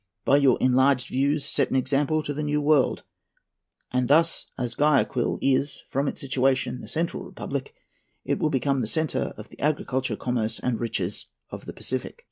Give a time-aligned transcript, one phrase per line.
[0.25, 3.03] By your enlarged views set an example to the New World;
[3.91, 7.75] and thus, as Guayaquil is, from its situation, the central republic,
[8.25, 12.19] it will become the centre of the agriculture, commerce, and riches of the Pacific."